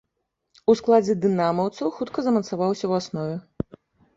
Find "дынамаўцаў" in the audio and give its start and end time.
1.27-1.91